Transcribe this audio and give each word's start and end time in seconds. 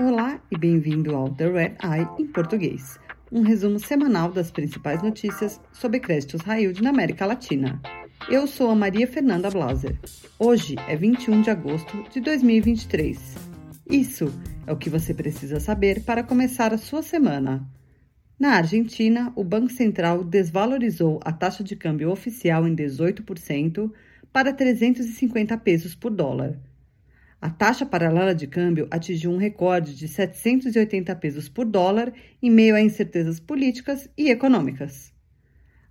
Olá 0.00 0.40
e 0.50 0.56
bem-vindo 0.56 1.14
ao 1.14 1.28
The 1.28 1.50
Red 1.50 1.76
Eye 1.82 2.08
em 2.18 2.26
português, 2.26 2.98
um 3.30 3.42
resumo 3.42 3.78
semanal 3.78 4.32
das 4.32 4.50
principais 4.50 5.02
notícias 5.02 5.60
sobre 5.72 6.00
créditos 6.00 6.40
yield 6.46 6.82
na 6.82 6.88
América 6.88 7.26
Latina. 7.26 7.80
Eu 8.30 8.46
sou 8.46 8.70
a 8.70 8.74
Maria 8.74 9.06
Fernanda 9.06 9.50
Blaser. 9.50 9.98
Hoje 10.38 10.76
é 10.88 10.96
21 10.96 11.42
de 11.42 11.50
agosto 11.50 12.02
de 12.10 12.20
2023. 12.20 13.36
Isso 13.90 14.32
é 14.66 14.72
o 14.72 14.76
que 14.76 14.88
você 14.88 15.12
precisa 15.12 15.60
saber 15.60 16.02
para 16.02 16.22
começar 16.22 16.72
a 16.72 16.78
sua 16.78 17.02
semana. 17.02 17.68
Na 18.38 18.54
Argentina, 18.54 19.30
o 19.36 19.44
Banco 19.44 19.70
Central 19.70 20.24
desvalorizou 20.24 21.20
a 21.24 21.30
taxa 21.30 21.62
de 21.62 21.76
câmbio 21.76 22.10
oficial 22.10 22.66
em 22.66 22.74
18% 22.74 23.92
para 24.32 24.52
350 24.52 25.56
pesos 25.58 25.94
por 25.94 26.10
dólar 26.10 26.58
a 27.42 27.50
taxa 27.50 27.84
paralela 27.84 28.32
de 28.32 28.46
câmbio 28.46 28.86
atingiu 28.88 29.32
um 29.32 29.36
recorde 29.36 29.96
de 29.96 30.06
780 30.06 31.16
pesos 31.16 31.48
por 31.48 31.66
dólar 31.66 32.12
em 32.40 32.48
meio 32.48 32.76
a 32.76 32.80
incertezas 32.80 33.40
políticas 33.40 34.08
e 34.16 34.30
econômicas. 34.30 35.12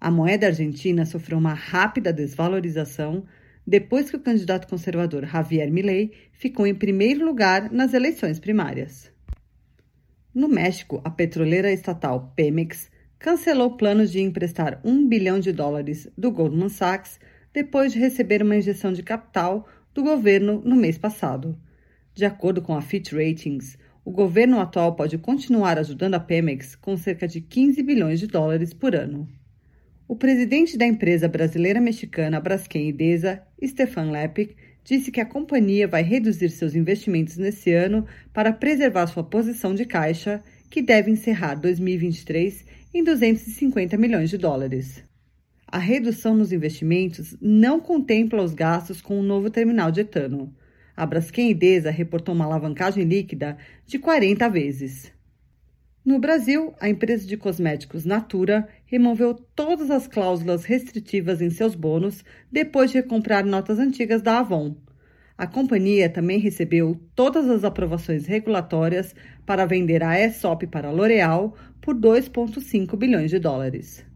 A 0.00 0.12
moeda 0.12 0.46
argentina 0.46 1.04
sofreu 1.04 1.38
uma 1.38 1.52
rápida 1.52 2.12
desvalorização 2.12 3.24
depois 3.66 4.08
que 4.08 4.16
o 4.16 4.20
candidato 4.20 4.68
conservador 4.68 5.26
Javier 5.26 5.72
Milei 5.72 6.12
ficou 6.32 6.68
em 6.68 6.74
primeiro 6.74 7.26
lugar 7.26 7.68
nas 7.72 7.94
eleições 7.94 8.38
primárias. 8.38 9.10
No 10.32 10.46
México, 10.46 11.00
a 11.02 11.10
petroleira 11.10 11.72
estatal 11.72 12.32
Pemex 12.36 12.88
cancelou 13.18 13.76
planos 13.76 14.12
de 14.12 14.20
emprestar 14.20 14.80
um 14.84 15.04
bilhão 15.08 15.40
de 15.40 15.50
dólares 15.50 16.08
do 16.16 16.30
Goldman 16.30 16.68
Sachs 16.68 17.18
depois 17.52 17.92
de 17.92 17.98
receber 17.98 18.42
uma 18.42 18.56
injeção 18.56 18.92
de 18.92 19.02
capital 19.02 19.66
do 19.92 20.02
governo 20.02 20.62
no 20.64 20.76
mês 20.76 20.96
passado. 20.96 21.58
De 22.14 22.24
acordo 22.24 22.62
com 22.62 22.74
a 22.74 22.82
Fitch 22.82 23.12
Ratings, 23.12 23.78
o 24.04 24.10
governo 24.10 24.60
atual 24.60 24.94
pode 24.94 25.18
continuar 25.18 25.78
ajudando 25.78 26.14
a 26.14 26.20
Pemex 26.20 26.74
com 26.76 26.96
cerca 26.96 27.28
de 27.28 27.40
15 27.40 27.82
bilhões 27.82 28.20
de 28.20 28.26
dólares 28.26 28.72
por 28.72 28.94
ano. 28.94 29.28
O 30.08 30.16
presidente 30.16 30.76
da 30.76 30.86
empresa 30.86 31.28
brasileira-mexicana 31.28 32.40
Braskem 32.40 32.88
Idesa, 32.88 33.42
Stefan 33.64 34.10
Lepik, 34.10 34.56
disse 34.82 35.12
que 35.12 35.20
a 35.20 35.26
companhia 35.26 35.86
vai 35.86 36.02
reduzir 36.02 36.50
seus 36.50 36.74
investimentos 36.74 37.36
nesse 37.36 37.72
ano 37.72 38.06
para 38.32 38.52
preservar 38.52 39.06
sua 39.06 39.22
posição 39.22 39.74
de 39.74 39.84
caixa, 39.84 40.42
que 40.68 40.82
deve 40.82 41.10
encerrar 41.10 41.54
2023 41.54 42.64
em 42.92 43.04
250 43.04 43.96
milhões 43.96 44.30
de 44.30 44.38
dólares. 44.38 45.04
A 45.72 45.78
redução 45.78 46.34
nos 46.34 46.50
investimentos 46.50 47.36
não 47.40 47.78
contempla 47.78 48.42
os 48.42 48.52
gastos 48.52 49.00
com 49.00 49.20
o 49.20 49.22
novo 49.22 49.48
terminal 49.50 49.92
de 49.92 50.00
etano. 50.00 50.52
A 50.96 51.06
Braskem 51.06 51.48
Idesa 51.48 51.92
reportou 51.92 52.34
uma 52.34 52.44
alavancagem 52.44 53.04
líquida 53.04 53.56
de 53.86 53.96
40 53.96 54.48
vezes. 54.48 55.12
No 56.04 56.18
Brasil, 56.18 56.74
a 56.80 56.88
empresa 56.88 57.24
de 57.24 57.36
cosméticos 57.36 58.04
Natura 58.04 58.66
removeu 58.84 59.32
todas 59.32 59.92
as 59.92 60.08
cláusulas 60.08 60.64
restritivas 60.64 61.40
em 61.40 61.50
seus 61.50 61.76
bônus 61.76 62.24
depois 62.50 62.90
de 62.90 62.96
recomprar 62.96 63.46
notas 63.46 63.78
antigas 63.78 64.20
da 64.20 64.40
Avon. 64.40 64.74
A 65.38 65.46
companhia 65.46 66.10
também 66.10 66.40
recebeu 66.40 67.00
todas 67.14 67.48
as 67.48 67.62
aprovações 67.62 68.26
regulatórias 68.26 69.14
para 69.46 69.66
vender 69.66 70.02
a 70.02 70.18
ESOP 70.18 70.66
para 70.66 70.90
L'Oréal 70.90 71.54
por 71.80 71.94
2,5 71.94 72.96
bilhões 72.96 73.30
de 73.30 73.38
dólares. 73.38 74.09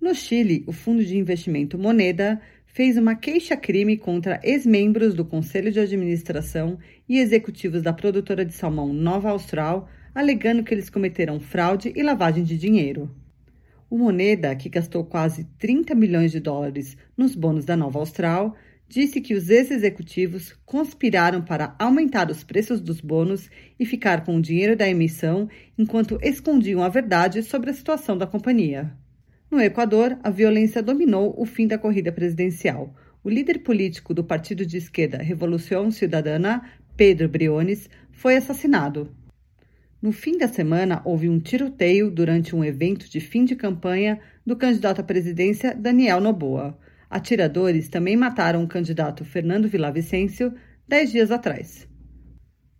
No 0.00 0.14
Chile, 0.14 0.64
o 0.66 0.72
fundo 0.72 1.04
de 1.04 1.18
investimento 1.18 1.76
Moneda 1.76 2.40
fez 2.64 2.96
uma 2.96 3.14
queixa-crime 3.14 3.98
contra 3.98 4.40
ex-membros 4.42 5.14
do 5.14 5.26
Conselho 5.26 5.70
de 5.70 5.78
Administração 5.78 6.78
e 7.06 7.18
executivos 7.18 7.82
da 7.82 7.92
produtora 7.92 8.42
de 8.42 8.54
salmão 8.54 8.94
Nova 8.94 9.28
Austral, 9.28 9.90
alegando 10.14 10.64
que 10.64 10.72
eles 10.72 10.88
cometeram 10.88 11.38
fraude 11.38 11.92
e 11.94 12.02
lavagem 12.02 12.42
de 12.42 12.56
dinheiro. 12.56 13.14
O 13.90 13.98
Moneda, 13.98 14.56
que 14.56 14.70
gastou 14.70 15.04
quase 15.04 15.44
30 15.58 15.94
milhões 15.94 16.32
de 16.32 16.40
dólares 16.40 16.96
nos 17.14 17.34
bônus 17.34 17.66
da 17.66 17.76
Nova 17.76 17.98
Austral, 17.98 18.56
disse 18.88 19.20
que 19.20 19.34
os 19.34 19.50
ex-executivos 19.50 20.56
conspiraram 20.64 21.42
para 21.42 21.76
aumentar 21.78 22.30
os 22.30 22.42
preços 22.42 22.80
dos 22.80 23.02
bônus 23.02 23.50
e 23.78 23.84
ficar 23.84 24.24
com 24.24 24.36
o 24.36 24.40
dinheiro 24.40 24.74
da 24.74 24.88
emissão 24.88 25.46
enquanto 25.76 26.18
escondiam 26.22 26.82
a 26.82 26.88
verdade 26.88 27.42
sobre 27.42 27.68
a 27.68 27.74
situação 27.74 28.16
da 28.16 28.26
companhia. 28.26 28.90
No 29.50 29.60
Equador, 29.60 30.16
a 30.22 30.30
violência 30.30 30.80
dominou 30.80 31.34
o 31.36 31.44
fim 31.44 31.66
da 31.66 31.76
corrida 31.76 32.12
presidencial. 32.12 32.94
O 33.24 33.28
líder 33.28 33.58
político 33.58 34.14
do 34.14 34.22
partido 34.22 34.64
de 34.64 34.76
esquerda 34.76 35.18
Revolução 35.18 35.90
Cidadana, 35.90 36.62
Pedro 36.96 37.28
Briones, 37.28 37.90
foi 38.12 38.36
assassinado. 38.36 39.12
No 40.00 40.12
fim 40.12 40.38
da 40.38 40.46
semana, 40.46 41.02
houve 41.04 41.28
um 41.28 41.40
tiroteio 41.40 42.12
durante 42.12 42.54
um 42.54 42.64
evento 42.64 43.10
de 43.10 43.18
fim 43.18 43.44
de 43.44 43.56
campanha 43.56 44.20
do 44.46 44.54
candidato 44.54 45.00
à 45.00 45.02
presidência 45.02 45.74
Daniel 45.74 46.20
Noboa. 46.20 46.78
Atiradores 47.10 47.88
também 47.88 48.16
mataram 48.16 48.62
o 48.62 48.68
candidato 48.68 49.24
Fernando 49.24 49.68
Villavicencio 49.68 50.54
dez 50.86 51.10
dias 51.10 51.32
atrás. 51.32 51.88